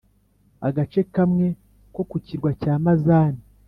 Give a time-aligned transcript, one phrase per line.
[0.67, 1.47] agace kamwe
[1.93, 3.41] ko ku kirwa cya mazane